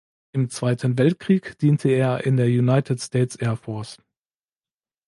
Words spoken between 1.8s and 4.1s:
er in der United States Air Force.